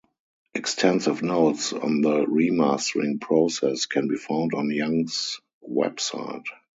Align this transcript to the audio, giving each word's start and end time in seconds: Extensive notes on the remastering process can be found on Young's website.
Extensive 0.55 1.21
notes 1.21 1.73
on 1.73 2.01
the 2.01 2.25
remastering 2.25 3.21
process 3.21 3.85
can 3.85 4.07
be 4.07 4.15
found 4.17 4.55
on 4.55 4.71
Young's 4.71 5.39
website. 5.63 6.45